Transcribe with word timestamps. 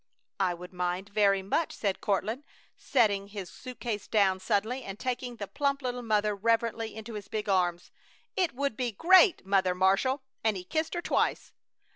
"I 0.39 0.55
would 0.55 0.73
mind 0.73 1.09
very 1.09 1.43
much," 1.43 1.73
said 1.73 2.01
Courtland, 2.01 2.43
setting 2.75 3.27
his 3.27 3.51
suit 3.51 3.79
case 3.79 4.07
down 4.07 4.39
suddenly 4.39 4.81
and 4.83 4.97
taking 4.97 5.35
the 5.35 5.45
plump 5.47 5.83
little 5.83 6.01
mother 6.01 6.35
reverently 6.35 6.95
into 6.95 7.13
his 7.13 7.27
big 7.27 7.47
arms. 7.47 7.91
"It 8.35 8.55
would 8.55 8.75
be 8.75 8.93
great, 8.93 9.45
Mother 9.45 9.75
Marshall," 9.75 10.23
and 10.43 10.57
he 10.57 10.63
kissed 10.63 10.95
her 10.95 11.03
twice. 11.03 11.53